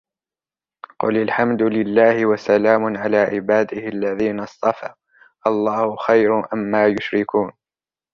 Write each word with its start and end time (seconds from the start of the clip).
قُلِ 0.99 1.17
الْحَمْدُ 1.17 1.61
لِلَّهِ 1.61 2.25
وَسَلَامٌ 2.25 2.97
عَلَى 2.97 3.17
عِبَادِهِ 3.17 3.87
الَّذِينَ 3.87 4.39
اصْطَفَى 4.39 4.93
آللَّهُ 5.47 5.95
خَيْرٌ 5.95 6.53
أَمَّا 6.53 6.87
يُشْرِكُونَ 6.87 7.51